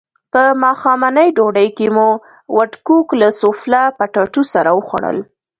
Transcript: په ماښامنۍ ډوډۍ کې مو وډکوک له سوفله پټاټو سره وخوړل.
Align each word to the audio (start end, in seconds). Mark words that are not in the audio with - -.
په 0.33 0.43
ماښامنۍ 0.63 1.29
ډوډۍ 1.37 1.67
کې 1.77 1.87
مو 1.95 2.09
وډکوک 2.57 3.07
له 3.21 3.27
سوفله 3.39 3.81
پټاټو 3.97 4.43
سره 4.53 4.69
وخوړل. 4.77 5.17